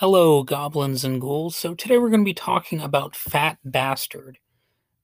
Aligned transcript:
Hello, 0.00 0.42
goblins 0.42 1.04
and 1.04 1.20
ghouls. 1.20 1.54
So, 1.54 1.74
today 1.74 1.98
we're 1.98 2.08
going 2.08 2.22
to 2.22 2.24
be 2.24 2.32
talking 2.32 2.80
about 2.80 3.14
Fat 3.14 3.58
Bastard. 3.66 4.38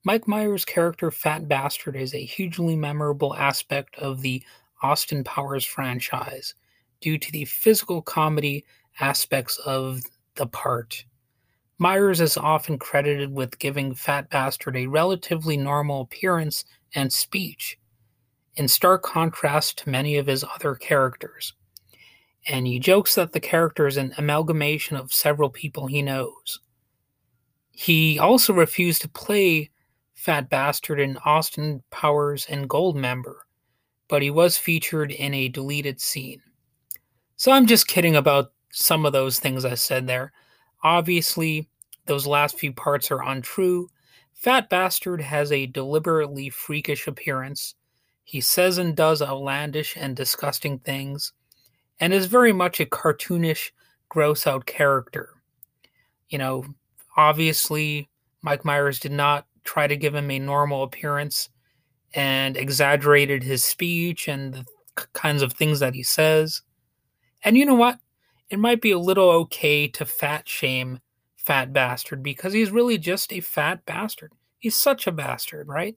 Mike 0.07 0.27
Myers' 0.27 0.65
character, 0.65 1.11
Fat 1.11 1.47
Bastard, 1.47 1.97
is 1.97 2.15
a 2.15 2.25
hugely 2.25 2.77
memorable 2.77 3.37
aspect 3.37 3.95
of 3.97 4.23
the 4.23 4.43
Austin 4.83 5.23
Powers 5.23 5.67
franchise 5.67 6.55
due 7.03 7.19
to 7.19 7.31
the 7.31 7.45
physical 7.45 8.01
comedy 8.01 8.65
aspects 8.99 9.59
of 9.67 10.01
the 10.37 10.47
part. 10.47 11.05
Myers 11.77 12.23
is 12.23 12.39
often 12.39 12.79
credited 12.79 13.31
with 13.31 13.59
giving 13.59 13.95
Fat 13.95 14.31
Bastard 14.31 14.79
a 14.79 14.87
relatively 14.87 15.59
normal 15.59 16.01
appearance 16.01 16.65
and 16.95 17.13
speech, 17.13 17.79
in 18.55 18.67
stark 18.67 19.03
contrast 19.03 19.77
to 19.77 19.91
many 19.91 20.17
of 20.17 20.27
his 20.27 20.43
other 20.43 20.75
characters 20.75 21.53
and 22.47 22.67
he 22.67 22.79
jokes 22.79 23.17
that 23.17 23.33
the 23.33 23.41
character 23.41 23.87
is 23.87 23.97
an 23.97 24.15
amalgamation 24.17 24.97
of 24.97 25.13
several 25.13 25.51
people 25.51 25.87
he 25.87 26.01
knows. 26.01 26.61
He 27.73 28.19
also 28.19 28.53
refused 28.53 29.03
to 29.03 29.09
play 29.09 29.71
Fat 30.15 30.49
Bastard 30.49 31.01
in 31.01 31.19
Austin 31.19 31.83
Powers 31.91 32.47
and 32.49 32.71
Goldmember, 32.71 33.35
but 34.09 34.23
he 34.23 34.31
was 34.31 34.57
featured 34.57 35.11
in 35.11 35.35
a 35.35 35.49
deleted 35.49 36.01
scene. 36.01 36.41
So 37.37 37.53
I'm 37.53 37.67
just 37.67 37.89
kidding 37.89 38.17
about 38.17 38.53
some 38.71 39.05
of 39.05 39.13
those 39.13 39.39
things 39.39 39.65
I 39.65 39.75
said 39.75 40.07
there. 40.07 40.33
Obviously, 40.83 41.69
those 42.07 42.27
last 42.27 42.59
few 42.59 42.73
parts 42.73 43.11
are 43.11 43.23
untrue. 43.23 43.89
Fat 44.33 44.71
Bastard 44.71 45.21
has 45.21 45.51
a 45.51 45.67
deliberately 45.67 46.49
freakish 46.49 47.07
appearance. 47.07 47.75
He 48.23 48.41
says 48.41 48.79
and 48.79 48.97
does 48.97 49.21
outlandish 49.21 49.97
and 49.97 50.17
disgusting 50.17 50.79
things 50.79 51.33
and 52.01 52.13
is 52.13 52.27
very 52.27 52.53
much 52.53 52.81
a 52.81 52.87
cartoonish, 52.87 53.71
gross 54.09 54.47
out 54.47 54.67
character. 54.67 55.31
You 56.29 56.39
know, 56.39 56.65
obviously, 57.17 58.09
Mike 58.43 58.65
Myers 58.65 58.99
did 58.99 59.13
not 59.13 59.47
try 59.65 59.87
to 59.87 59.97
give 59.97 60.15
him 60.15 60.31
a 60.31 60.39
normal 60.39 60.83
appearance 60.83 61.49
and 62.15 62.57
exaggerated 62.57 63.43
his 63.43 63.65
speech 63.65 64.29
and 64.29 64.55
the 64.55 64.65
kinds 65.13 65.43
of 65.43 65.53
things 65.53 65.81
that 65.81 65.95
he 65.95 66.03
says. 66.03 66.63
And 67.45 67.57
you 67.57 67.67
know 67.67 67.75
what? 67.75 67.99
It 68.49 68.59
might 68.59 68.81
be 68.81 68.93
a 68.93 68.99
little 68.99 69.31
okay 69.31 69.89
to 69.89 70.05
fat 70.05 70.49
shame 70.49 71.01
Fat 71.37 71.73
Bastard 71.73 72.23
because 72.25 72.53
he's 72.53 72.71
really 72.71 72.99
just 72.99 73.33
a 73.33 73.41
fat 73.41 73.87
bastard. 73.87 74.33
He's 74.59 74.77
such 74.77 75.07
a 75.07 75.13
bastard, 75.13 75.69
right? 75.69 75.97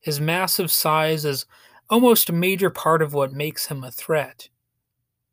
His 0.00 0.18
massive 0.18 0.70
size 0.70 1.26
is 1.26 1.44
almost 1.90 2.30
a 2.30 2.32
major 2.32 2.70
part 2.70 3.02
of 3.02 3.12
what 3.12 3.34
makes 3.34 3.66
him 3.66 3.84
a 3.84 3.90
threat. 3.90 4.48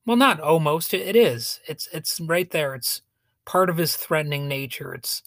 Well, 0.10 0.18
not 0.18 0.40
almost. 0.40 0.96
It 0.96 1.16
is. 1.16 1.60
It's 1.68 1.88
it's 1.94 2.20
right 2.20 2.50
there. 2.50 2.74
It's 2.74 3.04
part 3.46 3.70
of 3.70 3.78
his 3.78 3.96
threatening 3.96 4.48
nature. 4.48 4.96
It's 4.96 5.22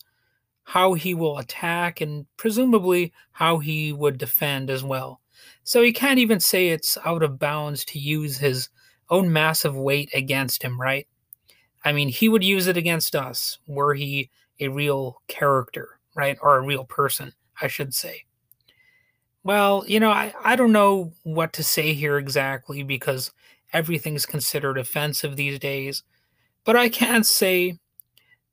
how 0.64 0.94
he 0.94 1.14
will 1.14 1.38
attack 1.38 2.00
and 2.00 2.26
presumably 2.36 3.12
how 3.30 3.58
he 3.58 3.92
would 3.92 4.18
defend 4.18 4.70
as 4.70 4.82
well. 4.82 5.20
So 5.62 5.84
he 5.84 5.92
can't 5.92 6.18
even 6.18 6.40
say 6.40 6.70
it's 6.70 6.98
out 7.04 7.22
of 7.22 7.38
bounds 7.38 7.84
to 7.84 8.00
use 8.00 8.38
his 8.38 8.70
own 9.08 9.32
massive 9.32 9.76
weight 9.76 10.10
against 10.14 10.64
him, 10.64 10.80
right? 10.80 11.06
I 11.84 11.92
mean, 11.92 12.08
he 12.08 12.28
would 12.28 12.42
use 12.42 12.66
it 12.66 12.76
against 12.76 13.14
us 13.14 13.58
were 13.68 13.94
he 13.94 14.30
a 14.58 14.66
real 14.66 15.22
character, 15.28 16.00
right? 16.16 16.36
Or 16.42 16.56
a 16.56 16.66
real 16.66 16.86
person, 16.86 17.34
I 17.60 17.68
should 17.68 17.94
say. 17.94 18.24
Well, 19.44 19.84
you 19.86 20.00
know, 20.00 20.10
I, 20.10 20.34
I 20.42 20.56
don't 20.56 20.72
know 20.72 21.12
what 21.22 21.52
to 21.52 21.62
say 21.62 21.94
here 21.94 22.18
exactly 22.18 22.82
because 22.82 23.30
everything's 23.72 24.26
considered 24.26 24.78
offensive 24.78 25.36
these 25.36 25.58
days. 25.58 26.02
But 26.64 26.76
I 26.76 26.88
can 26.88 27.24
say 27.24 27.78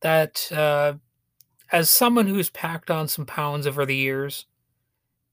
that 0.01 0.51
uh, 0.51 0.93
as 1.71 1.89
someone 1.89 2.27
who's 2.27 2.49
packed 2.49 2.89
on 2.89 3.07
some 3.07 3.25
pounds 3.25 3.67
over 3.67 3.85
the 3.85 3.95
years, 3.95 4.45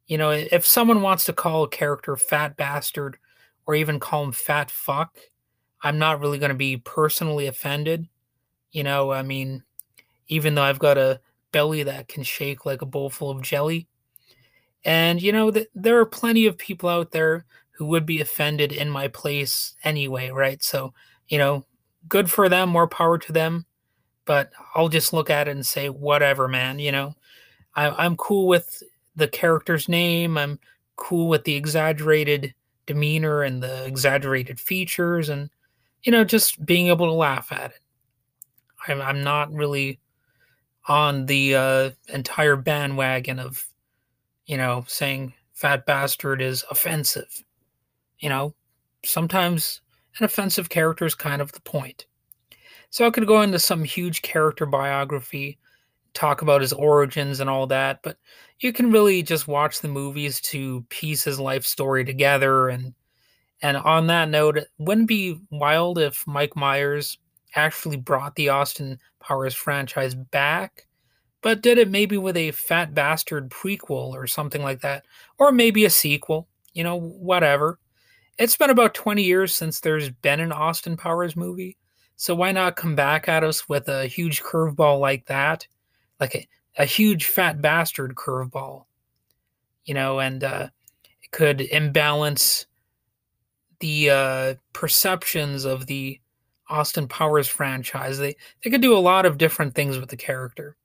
you 0.07 0.19
know, 0.19 0.31
if 0.31 0.67
someone 0.67 1.03
wants 1.03 1.25
to 1.25 1.33
call 1.33 1.65
a 1.65 1.69
character 1.69 2.17
fat 2.17 2.57
bastard 2.57 3.17
or 3.67 3.75
even 3.75 3.99
call 3.99 4.25
him 4.25 4.33
fat 4.33 4.71
fuck, 4.71 5.17
I'm 5.83 5.99
not 5.99 6.21
really 6.21 6.39
going 6.39 6.51
to 6.51 6.55
be 6.55 6.77
personally 6.77 7.47
offended. 7.47 8.07
You 8.71 8.85
know, 8.85 9.13
I 9.13 9.23
mean, 9.23 9.63
even 10.29 10.55
though 10.55 10.63
I've 10.63 10.79
got 10.79 10.99
a 10.99 11.21
belly 11.53 11.83
that 11.85 12.09
can 12.09 12.23
shake 12.23 12.67
like 12.67 12.83
a 12.83 12.87
bowl 12.87 13.09
full 13.09 13.31
of 13.31 13.43
jelly. 13.43 13.89
And, 14.85 15.21
you 15.21 15.33
know, 15.33 15.51
th- 15.51 15.69
there 15.75 15.99
are 15.99 16.07
plenty 16.07 16.47
of 16.47 16.59
people 16.59 16.89
out 16.89 17.11
there 17.11 17.45
who 17.77 17.85
would 17.87 18.07
be 18.07 18.21
offended 18.21 18.73
in 18.73 18.89
my 18.89 19.07
place 19.09 19.75
anyway, 19.85 20.31
right? 20.31 20.63
So, 20.63 20.95
you 21.29 21.37
know, 21.37 21.67
good 22.09 22.31
for 22.31 22.49
them, 22.49 22.71
more 22.71 22.89
power 22.89 23.19
to 23.19 23.33
them. 23.33 23.67
But 24.25 24.51
I'll 24.75 24.89
just 24.89 25.13
look 25.13 25.29
at 25.29 25.47
it 25.47 25.53
and 25.53 25.65
say, 25.65 25.89
whatever, 25.89 26.49
man. 26.49 26.79
You 26.79 26.93
know, 26.93 27.15
I, 27.75 27.91
I'm 27.91 28.17
cool 28.17 28.49
with 28.49 28.83
the 29.15 29.29
character's 29.29 29.89
name. 29.89 30.39
I'm 30.39 30.59
cool 30.97 31.29
with 31.29 31.45
the 31.45 31.55
exaggerated 31.55 32.55
demeanor 32.87 33.43
and 33.43 33.63
the 33.63 33.85
exaggerated 33.85 34.59
features 34.59 35.29
and, 35.29 35.51
you 36.03 36.11
know, 36.11 36.25
just 36.25 36.65
being 36.65 36.89
able 36.89 37.07
to 37.07 37.13
laugh 37.13 37.53
at 37.53 37.73
it. 37.73 37.81
I'm, 38.89 39.03
I'm 39.03 39.23
not 39.23 39.53
really 39.53 40.01
on 40.89 41.27
the 41.27 41.55
uh, 41.55 41.91
entire 42.09 42.57
bandwagon 42.57 43.39
of, 43.39 43.67
you 44.47 44.57
know, 44.57 44.85
saying 44.89 45.35
fat 45.53 45.85
bastard 45.85 46.41
is 46.41 46.65
offensive 46.71 47.45
you 48.19 48.29
know, 48.29 48.55
sometimes 49.05 49.81
an 50.19 50.25
offensive 50.25 50.69
character 50.69 51.05
is 51.05 51.15
kind 51.15 51.43
of 51.43 51.53
the 51.53 51.61
point. 51.61 52.07
So 52.91 53.07
I 53.07 53.11
could 53.11 53.27
go 53.27 53.43
into 53.43 53.59
some 53.59 53.85
huge 53.85 54.23
character 54.23 54.65
biography, 54.65 55.59
talk 56.15 56.43
about 56.43 56.61
his 56.61 56.73
origins 56.73 57.41
and 57.41 57.51
all 57.51 57.67
that, 57.67 58.01
but 58.03 58.17
you 58.61 58.73
can 58.73 58.91
really 58.91 59.23
just 59.23 59.49
watch 59.49 59.81
the 59.81 59.89
movies 59.89 60.41
to 60.41 60.85
piece 60.89 61.25
his 61.25 61.39
life 61.39 61.65
story 61.65 62.05
together 62.05 62.69
and 62.69 62.95
and 63.63 63.79
on 63.79 64.07
that 64.09 64.29
note, 64.29 64.59
it 64.59 64.69
wouldn't 64.79 65.09
be 65.09 65.41
wild 65.51 65.99
if 65.99 66.27
Mike 66.27 66.55
Myers 66.57 67.19
actually 67.55 67.97
brought 67.97 68.35
the 68.35 68.51
Austin 68.51 68.99
Powers 69.19 69.55
franchise 69.55 70.15
back, 70.15 70.87
but 71.41 71.63
did 71.63 71.79
it 71.79 71.91
maybe 71.91 72.19
with 72.19 72.37
a 72.37 72.51
fat 72.51 72.93
bastard 72.95 73.49
prequel 73.49 74.13
or 74.13 74.27
something 74.27 74.63
like 74.63 74.83
that, 74.83 75.07
or 75.39 75.53
maybe 75.53 75.87
a 75.87 75.91
sequel, 75.91 76.49
you 76.75 76.85
know, 76.85 77.01
whatever 77.01 77.79
it's 78.39 78.57
been 78.57 78.71
about 78.71 78.95
20 78.95 79.23
years 79.23 79.55
since 79.55 79.81
there's 79.81 80.11
been 80.11 80.41
an 80.41 80.53
Austin 80.53 80.97
Powers 80.97 81.37
movie. 81.37 81.77
So 82.17 82.35
why 82.35 82.53
not 82.53 82.77
come 82.77 82.95
back 82.95 83.29
at 83.29 83.45
us 83.45 83.69
with 83.69 83.89
a 83.89 84.07
huge 84.07 84.43
curveball 84.43 85.01
like 85.01 85.27
that? 85.27 85.67
Like 86.21 86.35
a, 86.35 86.49
a 86.79 86.85
huge 86.85 87.27
fat 87.27 87.61
bastard 87.61 88.15
curveball. 88.15 88.85
You 89.85 89.95
know, 89.95 90.19
and 90.19 90.43
uh, 90.43 90.69
it 91.23 91.31
could 91.31 91.61
imbalance 91.61 92.67
the 93.81 94.11
uh, 94.11 94.55
perceptions 94.73 95.65
of 95.65 95.87
the 95.87 96.21
Austin 96.69 97.07
Powers 97.07 97.47
franchise. 97.47 98.19
They 98.19 98.37
they 98.65 98.71
could 98.71 98.81
do 98.81 98.97
a 98.97 98.99
lot 98.99 99.27
of 99.27 99.39
different 99.39 99.75
things 99.75 99.99
with 99.99 100.09
the 100.09 100.17
character. 100.17 100.77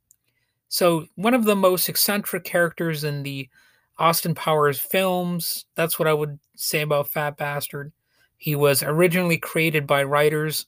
So 0.67 1.05
one 1.15 1.33
of 1.33 1.45
the 1.45 1.55
most 1.55 1.89
eccentric 1.89 2.43
characters 2.43 3.03
in 3.03 3.23
the 3.23 3.49
Austin 4.01 4.33
Powers 4.33 4.79
films. 4.79 5.65
That's 5.75 5.99
what 5.99 6.07
I 6.07 6.13
would 6.13 6.39
say 6.55 6.81
about 6.81 7.09
Fat 7.09 7.37
Bastard. 7.37 7.93
He 8.37 8.55
was 8.55 8.81
originally 8.81 9.37
created 9.37 9.85
by 9.85 10.03
writers 10.03 10.65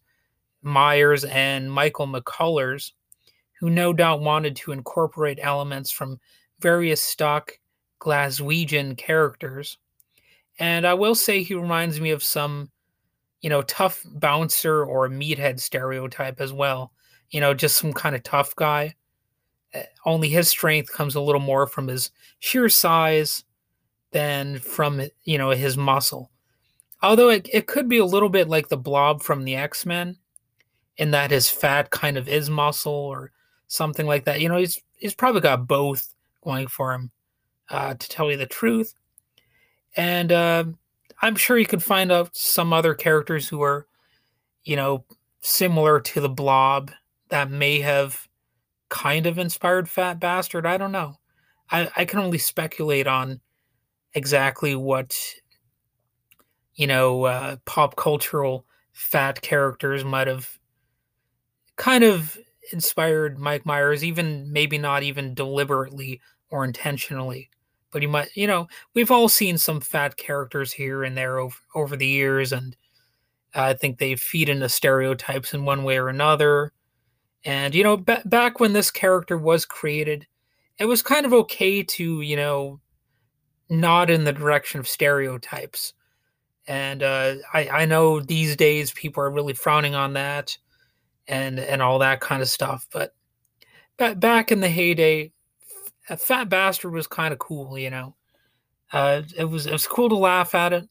Myers 0.62 1.26
and 1.26 1.72
Michael 1.72 2.08
McCullers, 2.08 2.92
who 3.60 3.72
no 3.72 3.92
doubt 3.92 4.22
wanted 4.22 4.56
to 4.58 4.72
incorporate 4.72 5.40
elements 5.42 5.90
from 5.90 6.20
various 6.60 7.02
stock 7.02 7.54
Glaswegian 8.00 8.96
characters. 8.98 9.80
And 10.60 10.86
I 10.86 10.94
will 10.94 11.16
say 11.16 11.42
he 11.42 11.56
reminds 11.56 12.00
me 12.00 12.12
of 12.12 12.24
some, 12.24 12.70
you 13.42 13.50
know, 13.50 13.64
tough 13.64 14.06
bouncer 14.06 14.86
or 14.86 15.10
meathead 15.10 15.60
stereotype 15.60 16.40
as 16.40 16.54
well. 16.54 16.92
You 17.32 17.42
know, 17.42 17.56
just 17.56 17.78
some 17.78 17.94
kind 17.94 18.16
of 18.16 18.22
tough 18.22 18.56
guy 18.56 18.94
only 20.06 20.30
his 20.30 20.50
strength 20.50 20.92
comes 20.92 21.16
a 21.16 21.22
little 21.22 21.42
more 21.42 21.68
from 21.68 21.88
his 21.88 22.12
sheer 22.40 22.70
size 22.70 23.44
than 24.12 24.60
from 24.60 25.02
you 25.24 25.38
know 25.38 25.50
his 25.52 25.78
muscle. 25.78 26.32
Although 27.02 27.30
it, 27.30 27.50
it 27.52 27.68
could 27.68 27.90
be 27.90 27.98
a 27.98 28.06
little 28.06 28.30
bit 28.30 28.48
like 28.48 28.70
the 28.70 28.78
blob 28.78 29.22
from 29.22 29.44
the 29.44 29.56
X-Men 29.56 30.18
in 30.98 31.12
that 31.12 31.32
his 31.32 31.50
fat 31.50 31.90
kind 31.90 32.18
of 32.18 32.30
is 32.30 32.50
muscle 32.50 32.94
or 32.94 33.32
something 33.68 34.06
like 34.06 34.26
that. 34.26 34.40
You 34.40 34.50
know, 34.50 34.58
he's 34.58 34.82
he's 34.98 35.16
probably 35.16 35.42
got 35.42 35.68
both 35.68 36.14
going 36.42 36.68
for 36.68 36.94
him, 36.94 37.12
uh, 37.70 37.96
to 37.96 38.10
tell 38.10 38.30
you 38.32 38.38
the 38.38 38.46
truth. 38.46 38.94
And 39.96 40.32
uh, 40.32 40.66
I'm 41.22 41.36
sure 41.36 41.58
you 41.58 41.66
could 41.66 41.84
find 41.84 42.12
out 42.12 42.36
some 42.36 42.74
other 42.74 42.94
characters 42.94 43.48
who 43.48 43.62
are, 43.62 43.88
you 44.64 44.76
know, 44.76 45.06
similar 45.42 46.00
to 46.00 46.22
the 46.22 46.30
blob 46.30 46.92
that 47.30 47.52
may 47.52 47.80
have 47.82 48.28
kind 48.94 49.26
of 49.26 49.40
inspired 49.40 49.90
Fat 49.90 50.20
Bastard. 50.20 50.68
I 50.68 50.78
don't 50.78 50.92
know. 50.92 51.16
I, 51.72 51.90
I 51.98 52.06
can 52.06 52.20
only 52.20 52.38
speculate 52.38 53.08
on 53.08 53.42
exactly 54.14 54.76
what, 54.76 55.18
you 56.76 56.86
know, 56.86 57.24
uh, 57.24 57.56
pop 57.66 57.96
cultural 57.96 58.68
fat 58.92 59.42
characters 59.42 60.06
might 60.06 60.28
have 60.28 60.60
kind 61.76 62.04
of 62.04 62.38
inspired 62.72 63.40
Mike 63.40 63.66
Myers, 63.66 64.04
even 64.04 64.54
maybe 64.54 64.78
not 64.78 65.02
even 65.02 65.34
deliberately 65.34 66.22
or 66.52 66.64
intentionally. 66.64 67.50
But 67.90 68.04
you 68.04 68.10
might, 68.10 68.30
you 68.36 68.46
know, 68.46 68.68
we've 68.94 69.10
all 69.10 69.28
seen 69.28 69.58
some 69.58 69.82
fat 69.82 70.18
characters 70.18 70.72
here 70.72 71.04
and 71.04 71.18
there 71.18 71.40
over, 71.40 71.58
over 71.74 71.98
the 71.98 72.06
years, 72.06 72.54
and 72.54 72.76
I 73.56 73.74
think 73.74 73.98
they 73.98 74.16
feed 74.16 74.50
into 74.50 74.70
stereotypes 74.70 75.56
in 75.56 75.66
one 75.66 75.84
way 75.84 75.98
or 75.98 76.10
another. 76.10 76.74
And, 77.46 77.76
you 77.76 77.84
know, 77.84 77.98
b- 77.98 78.18
back 78.26 78.60
when 78.60 78.74
this 78.74 78.90
character 78.90 79.38
was 79.38 79.66
created, 79.66 80.28
it 80.78 80.86
was 80.86 81.02
kind 81.02 81.26
of 81.26 81.34
okay 81.34 81.84
to, 81.84 82.22
you 82.22 82.36
know, 82.36 82.80
nod 83.70 84.10
in 84.10 84.24
the 84.24 84.34
direction 84.34 84.80
of 84.80 84.88
stereotypes. 84.88 85.94
And 86.68 87.04
uh, 87.04 87.36
I, 87.54 87.68
I 87.68 87.86
know 87.86 88.20
these 88.20 88.56
days 88.56 88.92
people 88.94 89.24
are 89.24 89.32
really 89.32 89.54
frowning 89.54 89.96
on 89.96 90.14
that 90.14 90.58
and 91.28 91.60
and 91.60 91.82
all 91.82 92.00
that 92.00 92.22
kind 92.22 92.42
of 92.42 92.50
stuff. 92.50 92.88
But 92.92 93.14
back 93.98 94.20
back 94.20 94.52
in 94.52 94.62
the 94.62 94.70
heyday, 94.70 95.32
a 96.10 96.18
fat 96.18 96.50
bastard 96.50 96.94
was 96.94 97.08
kind 97.08 97.34
of 97.34 97.40
cool, 97.40 97.78
you 97.78 97.90
know. 97.90 98.16
Uh, 98.92 99.24
it 99.38 99.46
was 99.46 99.66
it 99.66 99.72
was 99.72 99.88
cool 99.88 100.10
to 100.10 100.16
laugh 100.16 100.56
at 100.56 100.74
it. 100.74 100.88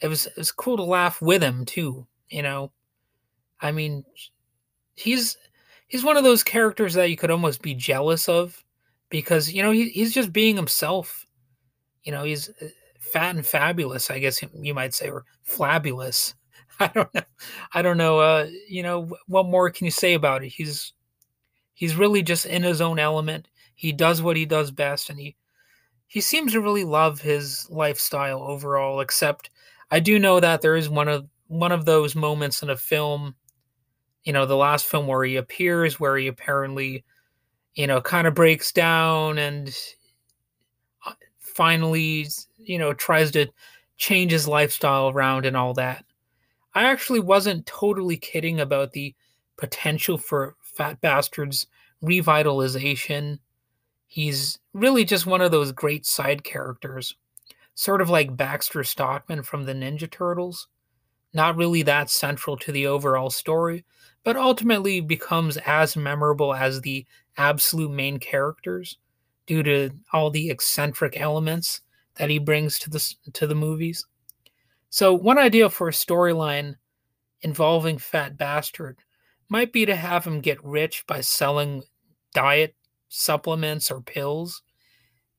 It 0.00 0.08
was 0.08 0.26
it 0.26 0.36
was 0.36 0.52
cool 0.52 0.76
to 0.76 0.82
laugh 0.82 1.22
with 1.22 1.42
him 1.42 1.64
too, 1.64 2.06
you 2.28 2.42
know. 2.42 2.72
I 3.60 3.72
mean, 3.72 4.04
he's 4.94 5.36
he's 5.90 6.04
one 6.04 6.16
of 6.16 6.24
those 6.24 6.42
characters 6.42 6.94
that 6.94 7.10
you 7.10 7.16
could 7.16 7.32
almost 7.32 7.60
be 7.60 7.74
jealous 7.74 8.28
of 8.28 8.64
because 9.10 9.52
you 9.52 9.62
know 9.62 9.72
he, 9.72 9.90
he's 9.90 10.14
just 10.14 10.32
being 10.32 10.56
himself. 10.56 11.26
You 12.04 12.12
know, 12.12 12.24
he's 12.24 12.48
uh, 12.48 12.68
fat 12.98 13.34
and 13.34 13.44
fabulous, 13.44 14.10
I 14.10 14.20
guess 14.20 14.40
you 14.54 14.72
might 14.72 14.94
say, 14.94 15.10
or 15.10 15.26
flabulous. 15.42 16.34
I 16.80 16.86
don't 16.88 17.12
know. 17.14 17.22
I 17.74 17.82
don't 17.82 17.98
know. 17.98 18.20
Uh, 18.20 18.48
you 18.66 18.82
know, 18.82 19.10
what 19.26 19.46
more 19.46 19.68
can 19.68 19.84
you 19.84 19.90
say 19.90 20.14
about 20.14 20.42
it? 20.42 20.48
He's 20.48 20.94
he's 21.74 21.96
really 21.96 22.22
just 22.22 22.46
in 22.46 22.62
his 22.62 22.80
own 22.80 22.98
element. 22.98 23.48
He 23.74 23.92
does 23.92 24.22
what 24.22 24.36
he 24.36 24.46
does 24.46 24.70
best, 24.70 25.10
and 25.10 25.18
he 25.18 25.36
he 26.06 26.20
seems 26.20 26.52
to 26.52 26.60
really 26.60 26.84
love 26.84 27.20
his 27.20 27.68
lifestyle 27.68 28.42
overall. 28.42 29.00
Except, 29.00 29.50
I 29.90 30.00
do 30.00 30.18
know 30.18 30.40
that 30.40 30.62
there 30.62 30.76
is 30.76 30.88
one 30.88 31.08
of 31.08 31.28
one 31.48 31.72
of 31.72 31.84
those 31.84 32.14
moments 32.14 32.62
in 32.62 32.70
a 32.70 32.76
film, 32.76 33.34
you 34.24 34.32
know, 34.32 34.46
the 34.46 34.56
last 34.56 34.86
film 34.86 35.06
where 35.06 35.24
he 35.24 35.36
appears, 35.36 35.98
where 35.98 36.16
he 36.16 36.26
apparently, 36.26 37.04
you 37.74 37.86
know, 37.86 38.00
kind 38.00 38.26
of 38.26 38.34
breaks 38.34 38.72
down 38.72 39.38
and 39.38 39.74
uh, 41.06 41.12
finally, 41.38 42.26
you 42.58 42.78
know, 42.78 42.92
tries 42.92 43.30
to 43.32 43.46
change 43.96 44.32
his 44.32 44.48
lifestyle 44.48 45.08
around 45.08 45.46
and 45.46 45.56
all 45.56 45.74
that. 45.74 46.04
I 46.74 46.84
actually 46.84 47.20
wasn't 47.20 47.66
totally 47.66 48.16
kidding 48.16 48.60
about 48.60 48.92
the 48.92 49.14
potential 49.56 50.18
for 50.18 50.56
Fat 50.60 51.00
Bastard's 51.00 51.66
revitalization. 52.02 53.38
He's 54.06 54.58
really 54.72 55.04
just 55.04 55.26
one 55.26 55.40
of 55.40 55.50
those 55.50 55.72
great 55.72 56.06
side 56.06 56.44
characters, 56.44 57.16
sort 57.74 58.00
of 58.00 58.08
like 58.08 58.36
Baxter 58.36 58.84
Stockman 58.84 59.42
from 59.42 59.64
the 59.64 59.74
Ninja 59.74 60.10
Turtles. 60.10 60.68
Not 61.32 61.56
really 61.56 61.82
that 61.82 62.10
central 62.10 62.56
to 62.58 62.72
the 62.72 62.86
overall 62.86 63.30
story, 63.30 63.84
but 64.24 64.36
ultimately 64.36 65.00
becomes 65.00 65.56
as 65.58 65.96
memorable 65.96 66.54
as 66.54 66.80
the 66.80 67.06
absolute 67.36 67.90
main 67.90 68.18
characters 68.18 68.98
due 69.46 69.62
to 69.62 69.90
all 70.12 70.30
the 70.30 70.50
eccentric 70.50 71.18
elements 71.18 71.80
that 72.16 72.30
he 72.30 72.38
brings 72.38 72.78
to 72.78 72.90
the 72.90 73.14
to 73.32 73.46
the 73.46 73.54
movies. 73.54 74.06
So, 74.90 75.14
one 75.14 75.38
idea 75.38 75.70
for 75.70 75.88
a 75.88 75.92
storyline 75.92 76.74
involving 77.42 77.98
Fat 77.98 78.36
Bastard 78.36 78.98
might 79.48 79.72
be 79.72 79.86
to 79.86 79.96
have 79.96 80.24
him 80.24 80.40
get 80.40 80.62
rich 80.64 81.04
by 81.06 81.20
selling 81.20 81.82
diet 82.34 82.74
supplements 83.08 83.90
or 83.90 84.00
pills. 84.00 84.62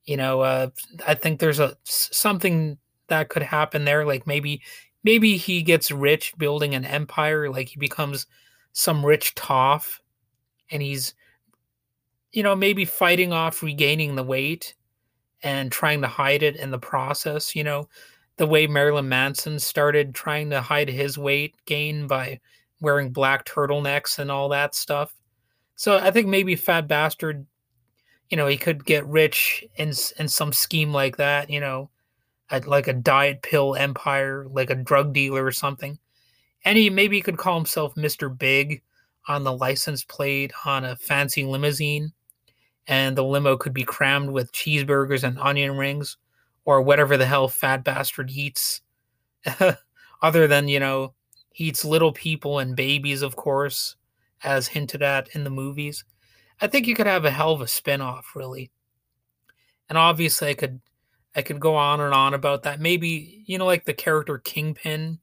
You 0.03 0.17
know, 0.17 0.41
uh, 0.41 0.69
I 1.07 1.15
think 1.15 1.39
there's 1.39 1.59
a 1.59 1.77
something 1.83 2.77
that 3.07 3.29
could 3.29 3.43
happen 3.43 3.85
there. 3.85 4.05
Like 4.05 4.25
maybe, 4.25 4.61
maybe 5.03 5.37
he 5.37 5.61
gets 5.61 5.91
rich 5.91 6.33
building 6.37 6.73
an 6.73 6.85
empire. 6.85 7.49
Like 7.49 7.69
he 7.69 7.79
becomes 7.79 8.25
some 8.73 9.05
rich 9.05 9.35
toff, 9.35 10.01
and 10.71 10.81
he's, 10.81 11.13
you 12.31 12.43
know, 12.43 12.55
maybe 12.55 12.85
fighting 12.85 13.33
off 13.33 13.63
regaining 13.63 14.15
the 14.15 14.23
weight 14.23 14.75
and 15.43 15.71
trying 15.71 16.01
to 16.01 16.07
hide 16.07 16.43
it 16.43 16.55
in 16.55 16.71
the 16.71 16.79
process. 16.79 17.55
You 17.55 17.63
know, 17.63 17.89
the 18.37 18.47
way 18.47 18.67
Marilyn 18.67 19.09
Manson 19.09 19.59
started 19.59 20.15
trying 20.15 20.49
to 20.51 20.61
hide 20.61 20.89
his 20.89 21.17
weight 21.17 21.55
gain 21.65 22.07
by 22.07 22.39
wearing 22.79 23.11
black 23.11 23.45
turtlenecks 23.45 24.19
and 24.19 24.31
all 24.31 24.49
that 24.49 24.73
stuff. 24.75 25.13
So 25.75 25.97
I 25.97 26.11
think 26.11 26.27
maybe 26.27 26.55
Fat 26.55 26.87
Bastard, 26.87 27.45
you 28.29 28.37
know, 28.37 28.47
he 28.47 28.57
could 28.57 28.85
get 28.85 29.05
rich 29.05 29.65
in 29.75 29.93
in 30.17 30.27
some 30.27 30.53
scheme 30.53 30.91
like 30.91 31.17
that, 31.17 31.49
you 31.49 31.59
know, 31.59 31.89
like 32.65 32.87
a 32.87 32.93
diet 32.93 33.41
pill 33.41 33.75
empire, 33.75 34.45
like 34.49 34.69
a 34.69 34.75
drug 34.75 35.13
dealer 35.13 35.43
or 35.43 35.51
something. 35.51 35.97
And 36.63 36.77
he 36.77 36.89
maybe 36.89 37.17
he 37.17 37.21
could 37.21 37.37
call 37.37 37.57
himself 37.57 37.95
Mr. 37.95 38.35
Big 38.35 38.81
on 39.27 39.43
the 39.43 39.53
license 39.53 40.03
plate 40.03 40.51
on 40.65 40.83
a 40.83 40.95
fancy 40.95 41.45
limousine, 41.45 42.11
and 42.87 43.17
the 43.17 43.23
limo 43.23 43.57
could 43.57 43.73
be 43.73 43.83
crammed 43.83 44.31
with 44.31 44.51
cheeseburgers 44.51 45.23
and 45.23 45.39
onion 45.39 45.77
rings 45.77 46.17
or 46.65 46.81
whatever 46.81 47.17
the 47.17 47.25
hell 47.25 47.47
fat 47.47 47.83
bastard 47.83 48.31
eats. 48.31 48.81
Other 50.21 50.47
than 50.47 50.67
you 50.67 50.79
know 50.79 51.13
he 51.53 51.65
eats 51.65 51.83
little 51.83 52.13
people 52.13 52.59
and 52.59 52.75
babies 52.75 53.21
of 53.21 53.35
course 53.35 53.95
as 54.43 54.67
hinted 54.67 55.01
at 55.01 55.29
in 55.35 55.43
the 55.43 55.49
movies. 55.49 56.03
I 56.59 56.67
think 56.67 56.87
you 56.87 56.95
could 56.95 57.07
have 57.07 57.25
a 57.25 57.31
hell 57.31 57.53
of 57.53 57.61
a 57.61 57.67
spin-off 57.67 58.35
really. 58.35 58.71
And 59.89 59.97
obviously 59.97 60.49
i 60.49 60.53
could 60.53 60.79
i 61.35 61.41
could 61.41 61.59
go 61.59 61.75
on 61.75 61.99
and 62.01 62.13
on 62.13 62.33
about 62.33 62.63
that. 62.63 62.79
Maybe 62.79 63.43
you 63.47 63.57
know 63.57 63.65
like 63.65 63.85
the 63.85 63.93
character 63.93 64.37
kingpin 64.37 65.19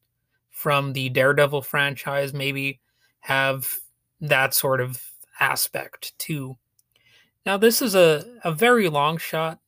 from 0.58 0.92
the 0.92 1.08
daredevil 1.08 1.62
franchise 1.62 2.32
maybe 2.32 2.80
have 3.20 3.78
that 4.20 4.52
sort 4.52 4.80
of 4.80 5.00
aspect 5.38 6.18
too 6.18 6.56
now 7.46 7.56
this 7.56 7.80
is 7.80 7.94
a, 7.94 8.24
a 8.44 8.52
very 8.52 8.88
long 8.88 9.16
shot 9.16 9.60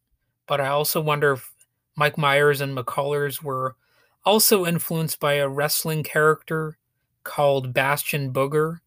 but 0.47 0.61
i 0.61 0.67
also 0.67 1.01
wonder 1.01 1.33
if 1.33 1.53
Mike 2.01 2.17
Myers 2.17 2.63
and 2.63 2.75
McCullers 2.75 3.43
were 3.43 3.77
also 4.25 4.65
influenced 4.65 5.21
by 5.21 5.35
a 5.35 5.49
wrestling 5.49 6.03
character 6.03 6.79
called 7.25 7.75
Bastion 7.75 8.33
Booger 8.33 8.79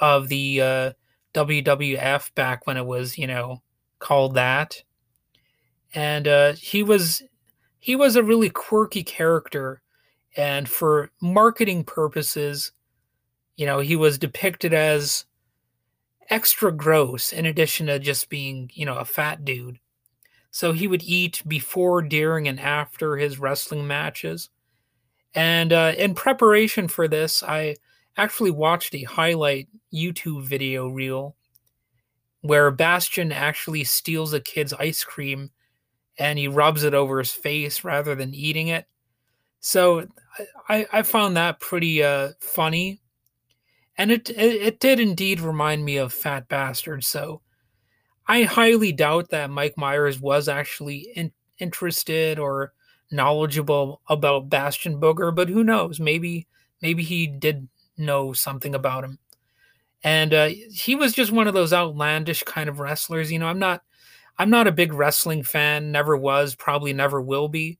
of 0.00 0.26
the 0.26 0.60
uh, 0.60 0.92
WWF 1.32 2.34
back 2.34 2.66
when 2.66 2.76
it 2.76 2.86
was, 2.86 3.16
you 3.18 3.28
know, 3.28 3.62
called 4.00 4.34
that. 4.34 4.82
And 5.94 6.26
uh, 6.26 6.52
he 6.54 6.82
was 6.82 7.22
he 7.78 7.94
was 7.94 8.16
a 8.16 8.24
really 8.24 8.50
quirky 8.50 9.04
character, 9.04 9.80
and 10.36 10.68
for 10.68 11.10
marketing 11.20 11.84
purposes, 11.84 12.72
you 13.56 13.66
know, 13.66 13.78
he 13.78 13.96
was 13.96 14.18
depicted 14.18 14.74
as 14.74 15.24
extra 16.30 16.72
gross 16.72 17.32
in 17.32 17.46
addition 17.46 17.86
to 17.86 17.98
just 17.98 18.28
being, 18.28 18.70
you 18.74 18.86
know, 18.86 18.96
a 18.96 19.04
fat 19.04 19.44
dude. 19.44 19.78
So 20.50 20.72
he 20.72 20.86
would 20.86 21.02
eat 21.02 21.42
before, 21.46 22.00
during, 22.02 22.48
and 22.48 22.60
after 22.60 23.16
his 23.16 23.38
wrestling 23.38 23.86
matches. 23.86 24.50
And 25.34 25.72
uh, 25.72 25.94
in 25.98 26.14
preparation 26.14 26.88
for 26.88 27.08
this, 27.08 27.42
I 27.42 27.76
actually 28.16 28.52
watched 28.52 28.94
a 28.94 29.02
highlight 29.02 29.68
YouTube 29.92 30.44
video 30.44 30.88
reel 30.88 31.34
where 32.40 32.70
Bastion 32.70 33.32
actually 33.32 33.84
steals 33.84 34.32
a 34.32 34.40
kid's 34.40 34.72
ice 34.74 35.02
cream 35.02 35.50
and 36.18 36.38
he 36.38 36.46
rubs 36.46 36.84
it 36.84 36.94
over 36.94 37.18
his 37.18 37.32
face 37.32 37.82
rather 37.82 38.14
than 38.14 38.34
eating 38.34 38.68
it. 38.68 38.86
So 39.66 40.06
I, 40.68 40.86
I 40.92 41.02
found 41.02 41.38
that 41.38 41.58
pretty 41.58 42.02
uh, 42.02 42.32
funny. 42.38 43.00
And 43.96 44.12
it, 44.12 44.28
it, 44.28 44.36
it 44.36 44.78
did 44.78 45.00
indeed 45.00 45.40
remind 45.40 45.82
me 45.82 45.96
of 45.96 46.12
Fat 46.12 46.48
Bastard. 46.48 47.02
So 47.02 47.40
I 48.28 48.42
highly 48.42 48.92
doubt 48.92 49.30
that 49.30 49.48
Mike 49.48 49.78
Myers 49.78 50.20
was 50.20 50.50
actually 50.50 51.08
in, 51.16 51.32
interested 51.58 52.38
or 52.38 52.74
knowledgeable 53.10 54.02
about 54.06 54.50
Bastion 54.50 55.00
Booger, 55.00 55.34
but 55.34 55.48
who 55.48 55.64
knows? 55.64 55.98
Maybe 55.98 56.46
maybe 56.82 57.02
he 57.02 57.26
did 57.26 57.66
know 57.96 58.34
something 58.34 58.74
about 58.74 59.02
him. 59.02 59.18
And 60.02 60.34
uh, 60.34 60.50
he 60.74 60.94
was 60.94 61.14
just 61.14 61.32
one 61.32 61.48
of 61.48 61.54
those 61.54 61.72
outlandish 61.72 62.42
kind 62.42 62.68
of 62.68 62.80
wrestlers. 62.80 63.32
You 63.32 63.38
know, 63.38 63.46
I'm 63.46 63.58
not 63.58 63.82
I'm 64.36 64.50
not 64.50 64.66
a 64.66 64.72
big 64.72 64.92
wrestling 64.92 65.42
fan, 65.42 65.90
never 65.90 66.18
was, 66.18 66.54
probably 66.54 66.92
never 66.92 67.18
will 67.22 67.48
be. 67.48 67.78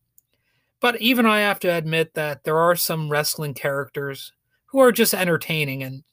But 0.85 1.00
even 1.00 1.25
I 1.25 1.41
have 1.41 1.61
to 1.61 1.75
admit 1.75 2.12
that 2.12 2.45
there 2.45 2.59
are 2.59 2.76
some 2.76 3.09
wrestling 3.09 3.55
characters 3.55 4.35
who 4.67 4.81
are 4.81 4.93
just 4.93 5.14
entertaining 5.14 5.83
and 5.83 6.05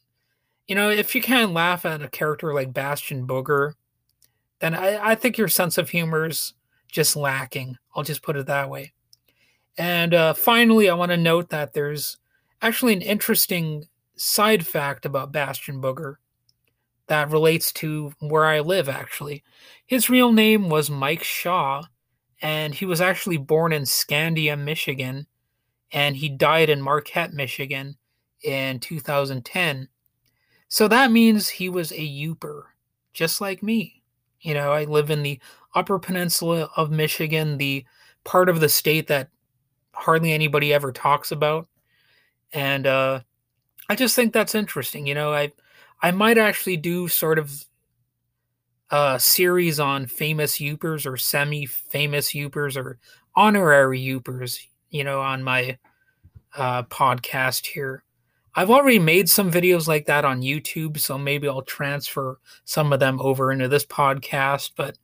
you 0.66 0.76
know, 0.76 0.90
if 0.90 1.14
you 1.14 1.22
can't 1.22 1.52
laugh 1.52 1.86
at 1.86 2.02
a 2.02 2.08
character 2.08 2.54
like 2.54 2.72
Bastion 2.72 3.28
Booger, 3.28 3.74
then 4.60 4.74
I, 4.74 5.10
I 5.10 5.16
think 5.16 5.38
your 5.38 5.50
sense 5.50 5.78
of 5.78 5.90
humor 5.90 6.26
is 6.26 6.54
just 6.88 7.18
lacking. 7.18 7.76
I'll 7.94 8.04
just 8.04 8.22
put 8.22 8.38
it 8.38 8.46
that 8.46 8.70
way. 8.70 8.94
And 9.78 10.14
uh, 10.14 10.34
finally, 10.36 10.90
I 10.90 10.94
want 10.94 11.12
to 11.12 11.18
note 11.18 11.50
that 11.50 11.74
there's 11.74 12.16
actually 12.62 12.94
an 12.94 13.02
interesting 13.02 13.90
side 14.16 14.66
fact 14.66 15.06
about 15.06 15.34
Bastion 15.34 15.82
Booger 15.82 16.16
that 17.08 17.30
relates 17.30 17.74
to 17.74 18.14
where 18.20 18.46
I 18.46 18.62
live, 18.62 18.88
actually. 18.88 19.44
His 19.86 20.10
real 20.10 20.32
name 20.32 20.70
was 20.70 20.90
Mike 20.90 21.26
Shaw, 21.26 21.84
and 22.42 22.74
he 22.74 22.86
was 22.86 23.02
actually 23.02 23.38
born 23.38 23.72
in 23.72 23.84
Scandia, 23.84 24.58
Michigan, 24.58 25.28
and 25.92 26.16
he 26.16 26.30
died 26.30 26.70
in 26.70 26.82
Marquette, 26.82 27.34
Michigan 27.34 27.98
in 28.44 28.80
2010. 28.80 29.88
So 30.68 30.88
that 30.88 31.12
means 31.12 31.50
he 31.50 31.70
was 31.70 31.92
a 31.92 31.96
Yooper, 31.96 32.64
just 33.14 33.42
like 33.42 33.62
me. 33.62 34.02
You 34.40 34.54
know, 34.54 34.72
I 34.72 34.86
live 34.86 35.12
in 35.12 35.22
the 35.22 35.40
Upper 35.76 36.00
Peninsula 36.00 36.70
of 36.76 36.92
Michigan, 36.92 37.58
the 37.58 37.86
part 38.24 38.50
of 38.50 38.60
the 38.60 38.70
state 38.70 39.08
that 39.08 39.30
hardly 39.94 40.32
anybody 40.32 40.74
ever 40.74 40.92
talks 40.92 41.32
about. 41.32 41.68
And 42.54 42.88
uh, 42.88 43.22
I 43.90 43.96
just 43.96 44.16
think 44.16 44.34
that's 44.34 44.56
interesting. 44.56 45.06
You 45.06 45.14
know, 45.14 45.34
I 45.34 45.52
I 46.02 46.12
might 46.12 46.38
actually 46.38 46.78
do 46.78 47.08
sort 47.08 47.38
of 47.38 47.66
a 48.92 49.20
series 49.20 49.80
on 49.80 50.06
famous 50.06 50.60
Yoopers 50.60 51.06
or 51.06 51.18
semi-famous 51.18 52.34
Yoopers 52.34 52.76
or 52.76 53.00
honorary 53.36 54.00
Yoopers. 54.00 54.60
You 54.90 55.06
know, 55.06 55.22
on 55.22 55.42
my 55.42 55.78
uh, 56.56 56.84
podcast 56.84 57.66
here. 57.66 58.04
I've 58.54 58.70
already 58.70 59.00
made 59.00 59.30
some 59.30 59.50
videos 59.50 59.88
like 59.88 60.08
that 60.08 60.26
on 60.26 60.42
YouTube, 60.42 61.00
so 61.00 61.18
maybe 61.18 61.48
I'll 61.48 61.62
transfer 61.62 62.40
some 62.66 62.92
of 62.92 63.00
them 63.00 63.22
over 63.22 63.52
into 63.52 63.70
this 63.70 63.86
podcast. 63.86 64.72
But 64.76 64.98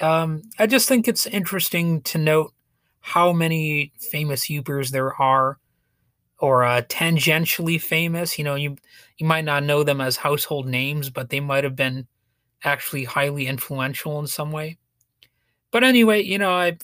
um, 0.00 0.42
I 0.58 0.66
just 0.66 0.88
think 0.88 1.06
it's 1.06 1.26
interesting 1.26 2.00
to 2.02 2.16
note 2.16 2.54
how 3.00 3.32
many 3.32 3.92
famous 3.98 4.48
Yoopers 4.48 4.90
there 4.90 5.14
are, 5.20 5.58
or 6.38 6.64
uh, 6.64 6.80
tangentially 6.82 7.78
famous. 7.78 8.38
You 8.38 8.44
know, 8.44 8.54
you 8.54 8.76
you 9.18 9.26
might 9.26 9.44
not 9.44 9.64
know 9.64 9.82
them 9.82 10.00
as 10.00 10.16
household 10.16 10.66
names, 10.66 11.10
but 11.10 11.28
they 11.28 11.40
might 11.40 11.64
have 11.64 11.76
been 11.76 12.06
actually 12.64 13.04
highly 13.04 13.46
influential 13.46 14.18
in 14.20 14.26
some 14.26 14.52
way. 14.52 14.78
But 15.70 15.84
anyway, 15.84 16.22
you 16.22 16.38
know, 16.38 16.52
I 16.52 16.78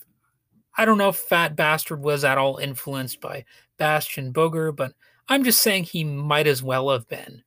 I 0.77 0.85
don't 0.85 0.99
know 0.99 1.09
if 1.09 1.17
Fat 1.17 1.57
Bastard 1.57 2.03
was 2.03 2.25
at 2.25 2.39
all 2.39 2.59
influenced 2.59 3.21
by 3.21 3.45
Bastion 3.79 4.33
Booger, 4.33 4.75
but 4.75 4.93
I'm 5.29 5.43
just 5.45 5.61
saying 5.61 5.85
he 5.85 6.05
might 6.05 6.47
as 6.47 6.63
well 6.63 6.91
have 6.91 7.09
been. 7.09 7.43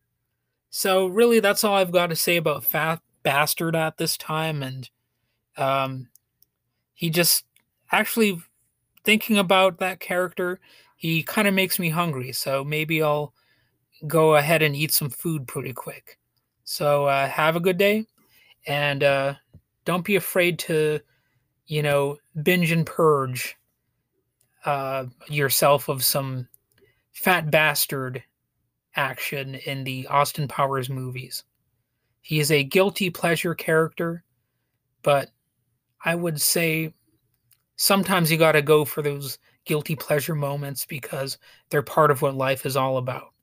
So 0.70 1.08
really, 1.08 1.40
that's 1.40 1.64
all 1.64 1.76
I've 1.76 1.92
got 1.92 2.08
to 2.08 2.16
say 2.16 2.38
about 2.38 2.64
Fat 2.64 3.02
Bastard 3.24 3.76
at 3.76 3.98
this 3.98 4.18
time, 4.18 4.64
and 4.64 4.90
um, 5.58 6.10
he 6.94 7.10
just 7.10 7.46
actually 7.92 8.40
thinking 9.04 9.38
about 9.38 9.80
that 9.80 10.00
character, 10.00 10.60
he 10.96 11.24
kind 11.24 11.48
of 11.48 11.54
makes 11.54 11.80
me 11.80 11.90
hungry. 11.90 12.32
So 12.32 12.64
maybe 12.64 13.02
I'll 13.02 13.34
go 14.08 14.36
ahead 14.36 14.62
and 14.62 14.76
eat 14.76 14.92
some 14.92 15.10
food 15.10 15.48
pretty 15.48 15.74
quick. 15.74 16.18
So 16.64 17.06
uh, 17.06 17.28
have 17.28 17.56
a 17.56 17.60
good 17.60 17.78
day, 17.78 18.06
and 18.70 19.04
uh, 19.04 19.34
don't 19.84 20.06
be 20.06 20.16
afraid 20.16 20.60
to, 20.60 21.00
you 21.66 21.82
know, 21.82 22.18
binge 22.44 22.72
and 22.72 22.86
purge 22.86 23.58
uh, 24.64 25.06
yourself 25.28 25.90
of 25.90 26.04
some 26.04 26.48
fat 27.12 27.50
bastard 27.50 28.24
action 28.96 29.56
in 29.56 29.84
the 29.84 30.08
Austin 30.08 30.48
Powers 30.48 30.90
movies. 30.90 31.44
He 32.22 32.40
is 32.40 32.52
a 32.52 32.64
guilty 32.64 33.10
pleasure 33.10 33.56
character, 33.56 34.24
but 35.02 35.32
I 36.06 36.14
would 36.14 36.40
say 36.40 36.94
sometimes 37.76 38.32
you 38.32 38.38
got 38.38 38.52
to 38.52 38.62
go 38.62 38.86
for 38.86 39.02
those 39.02 39.40
guilty 39.66 39.96
pleasure 39.96 40.36
moments 40.36 40.86
because 40.86 41.40
they're 41.70 41.82
part 41.82 42.12
of 42.12 42.22
what 42.22 42.36
life 42.36 42.68
is 42.68 42.78
all 42.78 42.98
about. 42.98 43.34